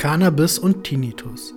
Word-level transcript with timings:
Cannabis 0.00 0.58
und 0.58 0.84
Tinnitus. 0.84 1.52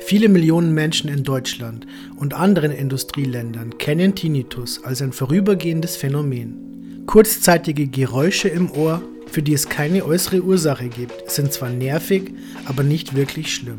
Viele 0.00 0.28
Millionen 0.28 0.74
Menschen 0.74 1.08
in 1.08 1.22
Deutschland 1.24 1.86
und 2.16 2.34
anderen 2.34 2.70
Industrieländern 2.70 3.78
kennen 3.78 4.14
Tinnitus 4.14 4.84
als 4.84 5.00
ein 5.00 5.14
vorübergehendes 5.14 5.96
Phänomen. 5.96 7.04
Kurzzeitige 7.06 7.86
Geräusche 7.86 8.50
im 8.50 8.70
Ohr, 8.72 9.00
für 9.32 9.42
die 9.42 9.54
es 9.54 9.70
keine 9.70 10.04
äußere 10.04 10.42
Ursache 10.42 10.88
gibt, 10.88 11.30
sind 11.30 11.50
zwar 11.50 11.70
nervig, 11.70 12.34
aber 12.66 12.82
nicht 12.82 13.16
wirklich 13.16 13.54
schlimm. 13.54 13.78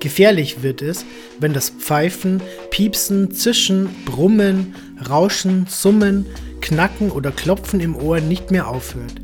Gefährlich 0.00 0.62
wird 0.62 0.82
es, 0.82 1.06
wenn 1.40 1.54
das 1.54 1.70
Pfeifen, 1.70 2.42
Piepsen, 2.68 3.30
Zischen, 3.30 3.88
Brummen, 4.04 4.74
Rauschen, 5.08 5.64
Summen, 5.66 6.26
Knacken 6.60 7.10
oder 7.10 7.30
Klopfen 7.30 7.80
im 7.80 7.96
Ohr 7.96 8.20
nicht 8.20 8.50
mehr 8.50 8.68
aufhört, 8.68 9.14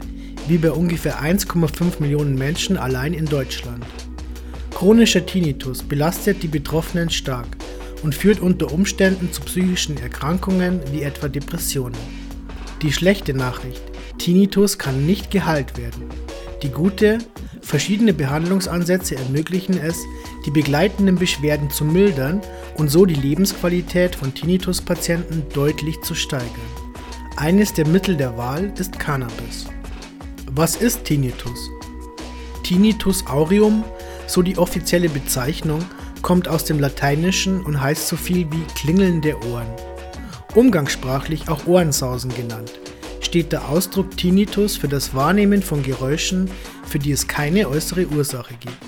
wie 0.48 0.58
bei 0.58 0.70
ungefähr 0.70 1.22
1,5 1.22 2.00
Millionen 2.00 2.36
Menschen 2.36 2.76
allein 2.76 3.14
in 3.14 3.26
Deutschland. 3.26 3.84
Chronischer 4.70 5.24
Tinnitus 5.24 5.82
belastet 5.82 6.42
die 6.42 6.48
Betroffenen 6.48 7.10
stark 7.10 7.56
und 8.02 8.14
führt 8.14 8.40
unter 8.40 8.72
Umständen 8.72 9.32
zu 9.32 9.40
psychischen 9.42 9.96
Erkrankungen 9.98 10.80
wie 10.92 11.02
etwa 11.02 11.28
Depressionen. 11.28 11.98
Die 12.82 12.92
schlechte 12.92 13.32
Nachricht, 13.32 13.82
Tinnitus 14.18 14.78
kann 14.78 15.06
nicht 15.06 15.30
geheilt 15.30 15.78
werden. 15.78 16.04
Die 16.62 16.70
gute, 16.70 17.18
verschiedene 17.62 18.12
Behandlungsansätze 18.12 19.16
ermöglichen 19.16 19.78
es, 19.78 19.98
die 20.44 20.50
begleitenden 20.50 21.16
Beschwerden 21.16 21.70
zu 21.70 21.84
mildern 21.84 22.40
und 22.76 22.90
so 22.90 23.06
die 23.06 23.14
Lebensqualität 23.14 24.16
von 24.16 24.34
Tinnitus-Patienten 24.34 25.44
deutlich 25.54 26.00
zu 26.02 26.14
steigern. 26.14 26.50
Eines 27.36 27.72
der 27.72 27.86
Mittel 27.86 28.16
der 28.16 28.36
Wahl 28.36 28.72
ist 28.78 28.98
Cannabis. 28.98 29.66
Was 30.56 30.76
ist 30.76 31.02
Tinnitus? 31.02 31.68
Tinnitus 32.62 33.26
aureum, 33.26 33.82
so 34.28 34.40
die 34.40 34.56
offizielle 34.56 35.08
Bezeichnung, 35.08 35.84
kommt 36.22 36.46
aus 36.46 36.64
dem 36.64 36.78
Lateinischen 36.78 37.60
und 37.64 37.80
heißt 37.80 38.06
so 38.06 38.14
viel 38.14 38.46
wie 38.52 38.62
Klingeln 38.76 39.20
der 39.20 39.44
Ohren. 39.46 39.66
Umgangssprachlich 40.54 41.48
auch 41.48 41.66
Ohrensausen 41.66 42.32
genannt, 42.36 42.70
steht 43.20 43.50
der 43.50 43.68
Ausdruck 43.68 44.16
Tinnitus 44.16 44.76
für 44.76 44.86
das 44.86 45.12
Wahrnehmen 45.12 45.60
von 45.60 45.82
Geräuschen, 45.82 46.48
für 46.86 47.00
die 47.00 47.10
es 47.10 47.26
keine 47.26 47.68
äußere 47.68 48.06
Ursache 48.06 48.54
gibt. 48.60 48.78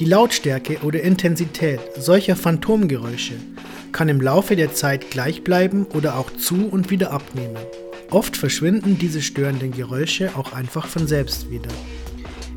Die 0.00 0.06
Lautstärke 0.06 0.78
oder 0.82 1.00
Intensität 1.00 1.78
solcher 1.96 2.34
Phantomgeräusche 2.34 3.34
kann 3.92 4.08
im 4.08 4.20
Laufe 4.20 4.56
der 4.56 4.74
Zeit 4.74 5.12
gleich 5.12 5.44
bleiben 5.44 5.86
oder 5.94 6.16
auch 6.16 6.32
zu 6.32 6.66
und 6.66 6.90
wieder 6.90 7.12
abnehmen. 7.12 7.58
Oft 8.10 8.36
verschwinden 8.36 8.98
diese 8.98 9.22
störenden 9.22 9.72
Geräusche 9.72 10.36
auch 10.36 10.52
einfach 10.52 10.86
von 10.86 11.06
selbst 11.06 11.50
wieder. 11.50 11.70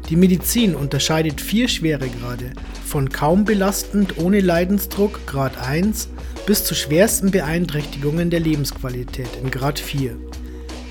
Die 0.09 0.15
Medizin 0.15 0.75
unterscheidet 0.75 1.41
vier 1.41 1.67
Schweregrade, 1.67 2.53
von 2.85 3.09
kaum 3.09 3.43
belastend 3.43 4.17
ohne 4.17 4.39
Leidensdruck 4.39 5.25
Grad 5.27 5.57
1 5.57 6.09
bis 6.45 6.63
zu 6.63 6.75
schwersten 6.75 7.31
Beeinträchtigungen 7.31 8.29
der 8.29 8.39
Lebensqualität 8.39 9.27
in 9.41 9.51
Grad 9.51 9.79
4. 9.79 10.15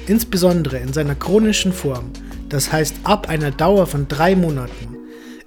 Insbesondere 0.06 0.78
in 0.78 0.92
seiner 0.92 1.14
chronischen 1.14 1.72
Form, 1.72 2.10
das 2.50 2.70
heißt 2.70 2.96
ab 3.04 3.28
einer 3.28 3.50
Dauer 3.50 3.86
von 3.86 4.06
drei 4.06 4.36
Monaten, 4.36 4.96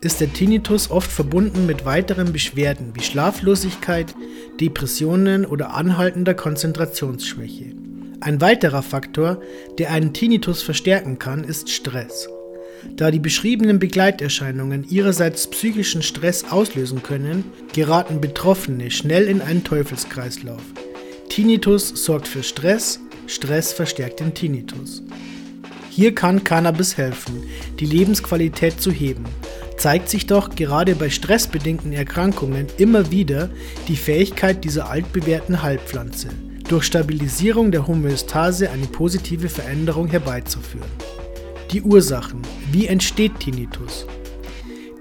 ist 0.01 0.21
der 0.21 0.33
Tinnitus 0.33 0.89
oft 0.89 1.11
verbunden 1.11 1.65
mit 1.65 1.85
weiteren 1.85 2.33
Beschwerden 2.33 2.95
wie 2.95 3.01
Schlaflosigkeit, 3.01 4.15
Depressionen 4.59 5.45
oder 5.45 5.75
anhaltender 5.75 6.33
Konzentrationsschwäche. 6.33 7.78
Ein 8.21 8.41
weiterer 8.41 8.83
Faktor, 8.83 9.41
der 9.77 9.91
einen 9.91 10.11
Tinnitus 10.11 10.61
verstärken 10.61 11.19
kann, 11.19 11.45
ist 11.45 11.69
Stress. 11.69 12.27
Da 12.97 13.11
die 13.11 13.19
beschriebenen 13.19 13.79
Begleiterscheinungen 13.79 14.85
ihrerseits 14.89 15.49
psychischen 15.49 16.01
Stress 16.01 16.43
auslösen 16.51 17.01
können, 17.01 17.45
geraten 17.73 18.19
Betroffene 18.19 18.91
schnell 18.91 19.27
in 19.27 19.41
einen 19.41 19.63
Teufelskreislauf. 19.63 20.61
Tinnitus 21.29 21.89
sorgt 21.89 22.27
für 22.27 22.43
Stress, 22.43 22.99
Stress 23.27 23.71
verstärkt 23.71 24.19
den 24.19 24.33
Tinnitus. 24.33 25.01
Hier 25.89 26.13
kann 26.13 26.43
Cannabis 26.43 26.97
helfen, 26.97 27.43
die 27.79 27.85
Lebensqualität 27.85 28.81
zu 28.81 28.91
heben. 28.91 29.23
Zeigt 29.77 30.09
sich 30.09 30.25
doch 30.25 30.55
gerade 30.55 30.95
bei 30.95 31.09
stressbedingten 31.09 31.93
Erkrankungen 31.93 32.67
immer 32.77 33.11
wieder 33.11 33.49
die 33.87 33.95
Fähigkeit 33.95 34.65
dieser 34.65 34.89
altbewährten 34.89 35.61
Heilpflanze 35.61 36.29
durch 36.69 36.83
Stabilisierung 36.83 37.71
der 37.71 37.87
Homöostase 37.87 38.69
eine 38.69 38.85
positive 38.85 39.49
Veränderung 39.49 40.07
herbeizuführen. 40.07 40.89
Die 41.71 41.81
Ursachen. 41.81 42.41
Wie 42.71 42.85
entsteht 42.85 43.39
Tinnitus? 43.39 44.05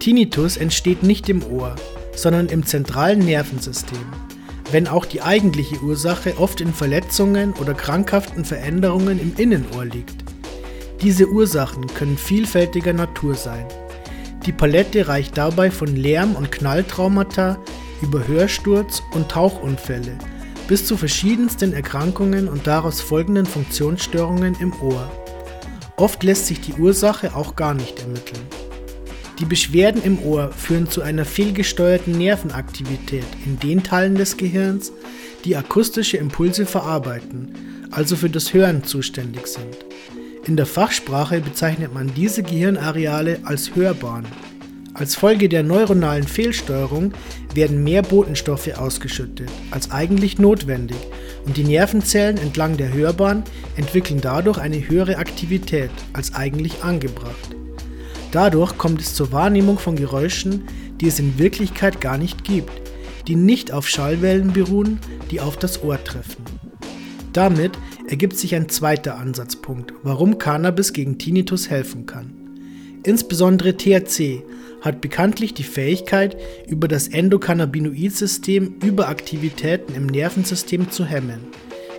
Tinnitus 0.00 0.56
entsteht 0.56 1.02
nicht 1.02 1.28
im 1.28 1.44
Ohr, 1.44 1.76
sondern 2.16 2.46
im 2.46 2.64
zentralen 2.64 3.18
Nervensystem, 3.18 3.98
wenn 4.72 4.88
auch 4.88 5.04
die 5.04 5.20
eigentliche 5.20 5.80
Ursache 5.82 6.38
oft 6.38 6.62
in 6.62 6.72
Verletzungen 6.72 7.52
oder 7.54 7.74
krankhaften 7.74 8.46
Veränderungen 8.46 9.20
im 9.20 9.34
Innenohr 9.36 9.84
liegt. 9.84 10.24
Diese 11.02 11.28
Ursachen 11.28 11.86
können 11.88 12.16
vielfältiger 12.16 12.94
Natur 12.94 13.34
sein. 13.34 13.66
Die 14.46 14.52
Palette 14.52 15.06
reicht 15.06 15.36
dabei 15.36 15.70
von 15.70 15.94
Lärm- 15.94 16.34
und 16.34 16.50
Knalltraumata 16.50 17.58
über 18.00 18.26
Hörsturz 18.26 19.02
und 19.12 19.28
Tauchunfälle 19.28 20.16
bis 20.68 20.86
zu 20.86 20.96
verschiedensten 20.96 21.72
Erkrankungen 21.72 22.46
und 22.46 22.66
daraus 22.66 23.00
folgenden 23.00 23.46
Funktionsstörungen 23.46 24.54
im 24.60 24.72
Ohr. 24.80 25.10
Oft 25.96 26.22
lässt 26.22 26.46
sich 26.46 26.60
die 26.60 26.74
Ursache 26.74 27.34
auch 27.34 27.56
gar 27.56 27.74
nicht 27.74 27.98
ermitteln. 27.98 28.42
Die 29.40 29.44
Beschwerden 29.44 30.02
im 30.02 30.20
Ohr 30.22 30.52
führen 30.52 30.88
zu 30.88 31.00
einer 31.02 31.24
fehlgesteuerten 31.24 32.16
Nervenaktivität 32.16 33.26
in 33.44 33.58
den 33.58 33.82
Teilen 33.82 34.14
des 34.14 34.36
Gehirns, 34.36 34.92
die 35.44 35.56
akustische 35.56 36.18
Impulse 36.18 36.66
verarbeiten, 36.66 37.54
also 37.90 38.14
für 38.14 38.30
das 38.30 38.52
Hören 38.52 38.84
zuständig 38.84 39.46
sind. 39.46 39.86
In 40.44 40.56
der 40.56 40.66
Fachsprache 40.66 41.40
bezeichnet 41.40 41.94
man 41.94 42.12
diese 42.14 42.42
Gehirnareale 42.42 43.40
als 43.44 43.74
Hörbahn. 43.74 44.26
Als 44.98 45.14
Folge 45.14 45.48
der 45.48 45.62
neuronalen 45.62 46.26
Fehlsteuerung 46.26 47.12
werden 47.54 47.84
mehr 47.84 48.02
Botenstoffe 48.02 48.76
ausgeschüttet 48.76 49.48
als 49.70 49.92
eigentlich 49.92 50.40
notwendig 50.40 50.98
und 51.46 51.56
die 51.56 51.62
Nervenzellen 51.62 52.36
entlang 52.36 52.76
der 52.76 52.92
Hörbahn 52.92 53.44
entwickeln 53.76 54.20
dadurch 54.20 54.58
eine 54.58 54.88
höhere 54.88 55.18
Aktivität 55.18 55.90
als 56.14 56.34
eigentlich 56.34 56.82
angebracht. 56.82 57.56
Dadurch 58.32 58.76
kommt 58.76 59.00
es 59.00 59.14
zur 59.14 59.30
Wahrnehmung 59.30 59.78
von 59.78 59.94
Geräuschen, 59.94 60.64
die 61.00 61.06
es 61.06 61.20
in 61.20 61.38
Wirklichkeit 61.38 62.00
gar 62.00 62.18
nicht 62.18 62.42
gibt, 62.42 62.72
die 63.28 63.36
nicht 63.36 63.72
auf 63.72 63.88
Schallwellen 63.88 64.52
beruhen, 64.52 64.98
die 65.30 65.40
auf 65.40 65.56
das 65.56 65.84
Ohr 65.84 66.02
treffen. 66.02 66.44
Damit 67.32 67.78
ergibt 68.08 68.36
sich 68.36 68.56
ein 68.56 68.68
zweiter 68.68 69.16
Ansatzpunkt, 69.16 69.92
warum 70.02 70.38
Cannabis 70.38 70.92
gegen 70.92 71.18
Tinnitus 71.18 71.70
helfen 71.70 72.04
kann. 72.04 72.37
Insbesondere 73.08 73.74
THC 73.74 74.42
hat 74.82 75.00
bekanntlich 75.00 75.54
die 75.54 75.62
Fähigkeit, 75.62 76.36
über 76.66 76.88
das 76.88 77.08
Endokannabinoid-System 77.08 78.74
Überaktivitäten 78.84 79.94
im 79.94 80.04
Nervensystem 80.04 80.90
zu 80.90 81.06
hemmen, 81.06 81.40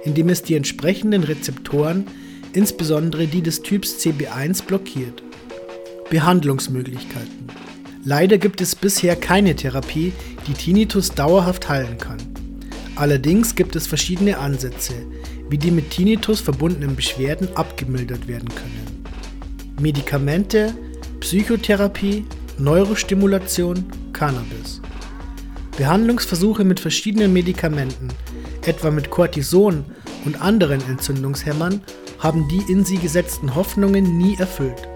indem 0.03 0.30
es 0.30 0.44
die 0.44 0.53
entsprechenden 0.53 1.24
Rezeptoren, 1.24 2.06
insbesondere 2.53 3.25
die 3.25 3.42
des 3.42 3.64
Typs 3.64 4.06
CB1, 4.06 4.66
blockiert. 4.66 5.24
Behandlungsmöglichkeiten. 6.12 7.47
Leider 8.06 8.38
gibt 8.38 8.62
es 8.62 8.76
bisher 8.76 9.16
keine 9.16 9.56
Therapie, 9.56 10.14
die 10.46 10.53
Tinnitus 10.53 11.09
dauerhaft 11.09 11.68
heilen 11.70 11.97
kann. 11.97 12.20
Allerdings 12.96 13.56
gibt 13.56 13.76
es 13.76 13.88
verschiedene 13.88 14.38
Ansätze, 14.38 14.94
wie 15.50 15.58
die 15.58 15.72
mit 15.72 15.90
Tinnitus 15.90 16.40
verbundenen 16.40 16.96
Beschwerden 16.96 17.50
abgemildert 17.56 18.28
werden 18.28 18.50
können. 18.50 19.03
Medikamente, 19.81 20.76
Psychotherapie, 21.19 22.25
Neurostimulation, 22.57 23.85
Cannabis. 24.13 24.82
Behandlungsversuche 25.78 26.64
mit 26.64 26.79
verschiedenen 26.79 27.34
Medikamenten, 27.34 28.08
etwa 28.66 28.90
mit 28.90 29.09
Cortison 29.09 29.84
und 30.23 30.41
anderen 30.41 30.82
Entzündungshemmern, 30.88 31.82
haben 32.20 32.47
die 32.47 32.72
in 32.72 32.85
sie 32.85 32.97
gesetzten 32.97 33.53
Hoffnungen 33.53 34.17
nie 34.17 34.38
erfüllt. 34.38 34.88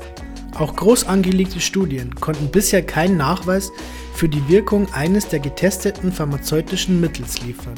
Auch 0.57 0.75
groß 0.77 1.07
angelegte 1.07 1.59
Studien 1.59 2.15
konnten 2.15 2.49
bisher 2.49 2.83
keinen 2.83 3.17
Nachweis 3.17 3.71
für 4.13 4.29
die 4.29 4.47
Wirkung 4.47 4.91
eines 4.93 5.27
der 5.27 5.39
getesteten 5.39 6.11
pharmazeutischen 6.11 7.01
Mittels 7.01 7.41
liefern. 7.41 7.75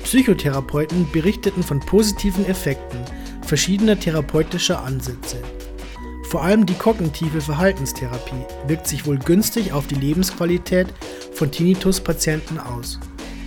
Psychotherapeuten 0.00 1.10
berichteten 1.10 1.62
von 1.62 1.80
positiven 1.80 2.44
Effekten 2.46 3.00
verschiedener 3.42 3.98
therapeutischer 3.98 4.82
Ansätze. 4.82 5.38
Vor 6.28 6.42
allem 6.42 6.66
die 6.66 6.74
kognitive 6.74 7.40
Verhaltenstherapie 7.40 8.44
wirkt 8.66 8.88
sich 8.88 9.06
wohl 9.06 9.16
günstig 9.16 9.72
auf 9.72 9.86
die 9.86 9.94
Lebensqualität 9.94 10.88
von 11.32 11.52
Tinnitus-Patienten 11.52 12.58
aus. 12.58 12.98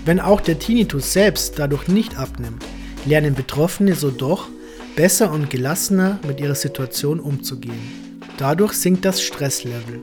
Wenn 0.06 0.22
auch 0.22 0.40
der 0.40 0.60
Tinnitus 0.60 1.12
selbst 1.12 1.60
dadurch 1.60 1.90
nicht 1.90 2.18
abnimmt, 2.18 2.64
lernen 3.06 3.36
Betroffene 3.36 3.96
so 3.96 4.12
doch 4.12 4.48
besser 4.96 5.32
und 5.32 5.50
gelassener 5.50 6.20
mit 6.26 6.40
ihrer 6.40 6.56
Situation 6.56 7.20
umzugehen. 7.20 8.20
Dadurch 8.38 8.74
sinkt 8.74 9.04
das 9.04 9.22
Stresslevel. 9.22 10.02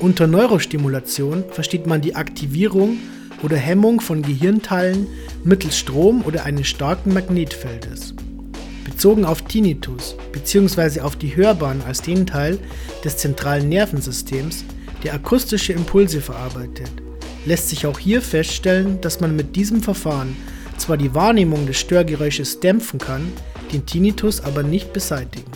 Unter 0.00 0.26
Neurostimulation 0.26 1.44
versteht 1.50 1.86
man 1.86 2.00
die 2.00 2.16
Aktivierung 2.16 2.98
oder 3.42 3.56
Hemmung 3.56 4.00
von 4.00 4.22
Gehirnteilen 4.22 5.06
mittels 5.44 5.78
Strom 5.78 6.22
oder 6.22 6.44
eines 6.44 6.66
starken 6.66 7.14
Magnetfeldes. 7.14 8.14
Bezogen 9.00 9.24
auf 9.24 9.40
Tinnitus 9.40 10.14
bzw. 10.30 11.00
auf 11.00 11.16
die 11.16 11.34
Hörbahn 11.34 11.80
als 11.86 12.02
den 12.02 12.26
Teil 12.26 12.58
des 13.02 13.16
zentralen 13.16 13.70
Nervensystems, 13.70 14.62
der 15.02 15.14
akustische 15.14 15.72
Impulse 15.72 16.20
verarbeitet, 16.20 16.90
lässt 17.46 17.70
sich 17.70 17.86
auch 17.86 17.98
hier 17.98 18.20
feststellen, 18.20 19.00
dass 19.00 19.18
man 19.18 19.34
mit 19.34 19.56
diesem 19.56 19.82
Verfahren 19.82 20.36
zwar 20.76 20.98
die 20.98 21.14
Wahrnehmung 21.14 21.66
des 21.66 21.78
Störgeräusches 21.78 22.60
dämpfen 22.60 22.98
kann, 22.98 23.32
den 23.72 23.86
Tinnitus 23.86 24.42
aber 24.42 24.62
nicht 24.62 24.92
beseitigen. 24.92 25.50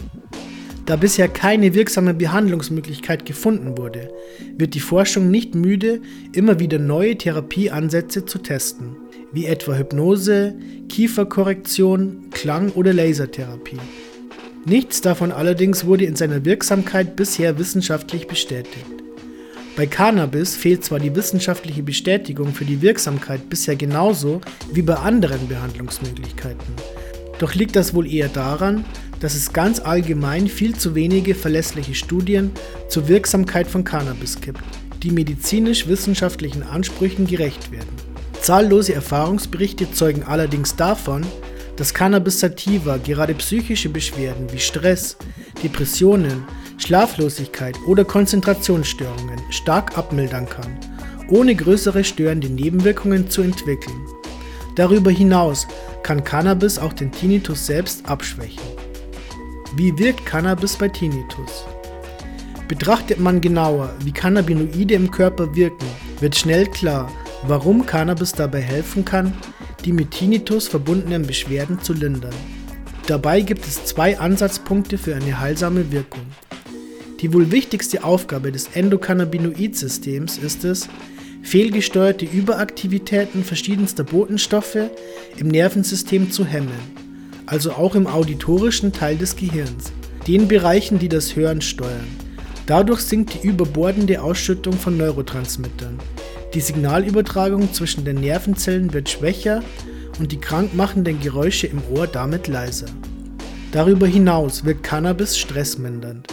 Da 0.86 0.96
bisher 0.96 1.28
keine 1.28 1.74
wirksame 1.74 2.14
Behandlungsmöglichkeit 2.14 3.26
gefunden 3.26 3.76
wurde, 3.76 4.10
wird 4.56 4.72
die 4.72 4.80
Forschung 4.80 5.30
nicht 5.30 5.54
müde, 5.54 6.00
immer 6.32 6.60
wieder 6.60 6.78
neue 6.78 7.18
Therapieansätze 7.18 8.24
zu 8.24 8.38
testen, 8.38 8.96
wie 9.34 9.46
etwa 9.46 9.74
Hypnose, 9.74 10.54
Kieferkorrektion, 10.88 12.30
Klang- 12.30 12.70
oder 12.70 12.94
Lasertherapie. 12.94 13.80
Nichts 14.64 15.02
davon 15.02 15.32
allerdings 15.32 15.84
wurde 15.84 16.06
in 16.06 16.16
seiner 16.16 16.44
Wirksamkeit 16.44 17.16
bisher 17.16 17.58
wissenschaftlich 17.58 18.26
bestätigt. 18.26 18.86
Bei 19.76 19.86
Cannabis 19.86 20.54
fehlt 20.54 20.84
zwar 20.84 21.00
die 21.00 21.14
wissenschaftliche 21.14 21.82
Bestätigung 21.82 22.54
für 22.54 22.64
die 22.64 22.80
Wirksamkeit 22.80 23.50
bisher 23.50 23.74
genauso 23.74 24.40
wie 24.72 24.82
bei 24.82 24.94
anderen 24.94 25.48
Behandlungsmöglichkeiten, 25.48 26.74
doch 27.40 27.54
liegt 27.54 27.74
das 27.74 27.92
wohl 27.92 28.10
eher 28.10 28.28
daran, 28.28 28.84
dass 29.20 29.34
es 29.34 29.52
ganz 29.52 29.80
allgemein 29.80 30.46
viel 30.46 30.76
zu 30.76 30.94
wenige 30.94 31.34
verlässliche 31.34 31.94
Studien 31.94 32.52
zur 32.88 33.08
Wirksamkeit 33.08 33.66
von 33.66 33.82
Cannabis 33.82 34.40
gibt, 34.40 34.60
die 35.02 35.10
medizinisch-wissenschaftlichen 35.10 36.62
Ansprüchen 36.62 37.26
gerecht 37.26 37.72
werden. 37.72 38.03
Zahllose 38.44 38.92
Erfahrungsberichte 38.92 39.90
zeugen 39.90 40.22
allerdings 40.22 40.76
davon, 40.76 41.24
dass 41.76 41.94
Cannabis 41.94 42.40
sativa 42.40 42.98
gerade 42.98 43.32
psychische 43.36 43.88
Beschwerden 43.88 44.52
wie 44.52 44.58
Stress, 44.58 45.16
Depressionen, 45.62 46.44
Schlaflosigkeit 46.76 47.74
oder 47.86 48.04
Konzentrationsstörungen 48.04 49.40
stark 49.48 49.96
abmildern 49.96 50.46
kann, 50.46 50.76
ohne 51.30 51.54
größere 51.54 52.04
störende 52.04 52.50
Nebenwirkungen 52.50 53.30
zu 53.30 53.40
entwickeln. 53.40 53.96
Darüber 54.76 55.10
hinaus 55.10 55.66
kann 56.02 56.22
Cannabis 56.22 56.78
auch 56.78 56.92
den 56.92 57.10
Tinnitus 57.12 57.64
selbst 57.64 58.04
abschwächen. 58.04 58.60
Wie 59.74 59.96
wirkt 59.96 60.26
Cannabis 60.26 60.76
bei 60.76 60.88
Tinnitus? 60.88 61.64
Betrachtet 62.68 63.18
man 63.20 63.40
genauer, 63.40 63.94
wie 64.00 64.12
Cannabinoide 64.12 64.92
im 64.92 65.10
Körper 65.10 65.54
wirken, 65.54 65.86
wird 66.20 66.36
schnell 66.36 66.66
klar, 66.66 67.10
warum 67.46 67.86
Cannabis 67.86 68.32
dabei 68.32 68.60
helfen 68.60 69.04
kann, 69.04 69.32
die 69.84 69.92
mit 69.92 70.10
Tinnitus 70.10 70.68
verbundenen 70.68 71.26
Beschwerden 71.26 71.80
zu 71.80 71.92
lindern. 71.92 72.34
Dabei 73.06 73.40
gibt 73.40 73.66
es 73.66 73.84
zwei 73.84 74.18
Ansatzpunkte 74.18 74.98
für 74.98 75.14
eine 75.14 75.40
heilsame 75.40 75.92
Wirkung. 75.92 76.24
Die 77.20 77.32
wohl 77.32 77.50
wichtigste 77.50 78.04
Aufgabe 78.04 78.52
des 78.52 78.68
Endokannabinoid-Systems 78.74 80.38
ist 80.38 80.64
es, 80.64 80.88
fehlgesteuerte 81.42 82.24
Überaktivitäten 82.24 83.44
verschiedenster 83.44 84.04
Botenstoffe 84.04 84.90
im 85.36 85.48
Nervensystem 85.48 86.30
zu 86.30 86.44
hemmen 86.44 87.04
also 87.46 87.72
auch 87.72 87.94
im 87.94 88.06
auditorischen 88.06 88.92
Teil 88.92 89.16
des 89.16 89.36
Gehirns, 89.36 89.92
den 90.26 90.48
Bereichen, 90.48 90.98
die 90.98 91.08
das 91.08 91.36
Hören 91.36 91.60
steuern. 91.60 92.06
Dadurch 92.66 93.00
sinkt 93.00 93.34
die 93.34 93.46
überbordende 93.46 94.22
Ausschüttung 94.22 94.72
von 94.74 94.96
Neurotransmittern. 94.96 95.98
Die 96.54 96.60
Signalübertragung 96.60 97.72
zwischen 97.72 98.04
den 98.04 98.20
Nervenzellen 98.20 98.92
wird 98.92 99.08
schwächer 99.08 99.62
und 100.18 100.30
die 100.30 100.40
krankmachenden 100.40 101.20
Geräusche 101.20 101.66
im 101.66 101.82
Ohr 101.92 102.06
damit 102.06 102.48
leiser. 102.48 102.86
Darüber 103.72 104.06
hinaus 104.06 104.64
wirkt 104.64 104.84
Cannabis 104.84 105.36
stressmindernd. 105.36 106.28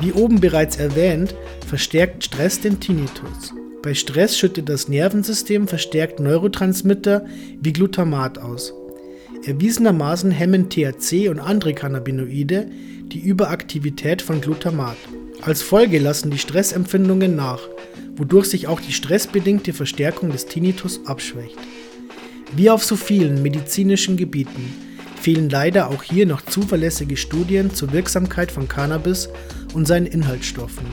Wie 0.00 0.12
oben 0.12 0.40
bereits 0.40 0.76
erwähnt, 0.76 1.34
verstärkt 1.66 2.24
Stress 2.24 2.60
den 2.60 2.80
Tinnitus. 2.80 3.54
Bei 3.82 3.94
Stress 3.94 4.36
schüttet 4.36 4.68
das 4.68 4.88
Nervensystem 4.88 5.68
verstärkt 5.68 6.20
Neurotransmitter 6.20 7.24
wie 7.60 7.72
Glutamat 7.72 8.38
aus, 8.38 8.74
Erwiesenermaßen 9.46 10.30
hemmen 10.30 10.68
THC 10.68 11.28
und 11.30 11.40
andere 11.40 11.72
Cannabinoide 11.72 12.66
die 13.10 13.20
Überaktivität 13.20 14.20
von 14.20 14.40
Glutamat. 14.40 14.96
Als 15.42 15.62
Folge 15.62 15.98
lassen 15.98 16.30
die 16.30 16.38
Stressempfindungen 16.38 17.34
nach, 17.34 17.60
wodurch 18.16 18.46
sich 18.46 18.66
auch 18.66 18.80
die 18.80 18.92
stressbedingte 18.92 19.72
Verstärkung 19.72 20.30
des 20.30 20.44
Tinnitus 20.44 21.06
abschwächt. 21.06 21.56
Wie 22.54 22.68
auf 22.68 22.84
so 22.84 22.94
vielen 22.94 23.42
medizinischen 23.42 24.18
Gebieten 24.18 24.74
fehlen 25.20 25.48
leider 25.48 25.88
auch 25.88 26.02
hier 26.02 26.26
noch 26.26 26.42
zuverlässige 26.42 27.16
Studien 27.16 27.74
zur 27.74 27.92
Wirksamkeit 27.92 28.52
von 28.52 28.68
Cannabis 28.68 29.30
und 29.72 29.86
seinen 29.86 30.06
Inhaltsstoffen, 30.06 30.86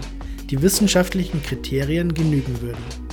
die 0.50 0.62
wissenschaftlichen 0.62 1.44
Kriterien 1.44 2.14
genügen 2.14 2.62
würden. 2.62 3.06